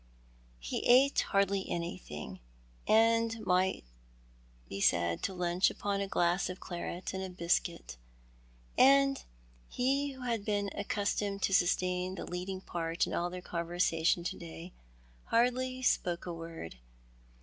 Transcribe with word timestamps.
He 0.57 0.83
ate 0.87 1.19
hardly 1.21 1.69
anything, 1.69 2.39
and 2.87 3.39
might 3.45 3.83
be 4.67 4.81
said 4.81 5.21
to 5.21 5.33
lunch 5.35 5.69
upon 5.69 6.01
a 6.01 6.07
glass 6.07 6.49
of 6.49 6.59
claret 6.59 7.13
and 7.13 7.21
a 7.23 7.29
biscuit— 7.29 7.97
and 8.79 9.23
he 9.69 10.13
who 10.13 10.21
had 10.23 10.43
been 10.43 10.71
accustomed 10.73 11.43
to 11.43 11.53
sustain 11.53 12.15
the 12.15 12.25
leading 12.25 12.61
part 12.61 13.05
in 13.05 13.13
all 13.13 13.29
their 13.29 13.43
conversation 13.43 14.23
to 14.23 14.39
day 14.39 14.73
hardly 15.25 15.83
spoke 15.83 16.25
a 16.25 16.33
word. 16.33 16.77